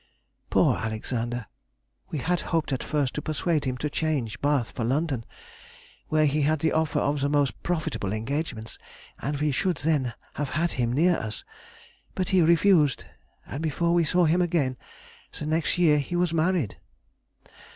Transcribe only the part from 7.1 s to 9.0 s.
the most profitable engagements,